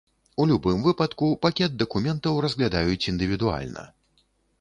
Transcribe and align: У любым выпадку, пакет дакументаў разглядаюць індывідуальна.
У 0.43 0.45
любым 0.51 0.79
выпадку, 0.85 1.27
пакет 1.43 1.75
дакументаў 1.81 2.39
разглядаюць 2.45 3.07
індывідуальна. 3.13 3.85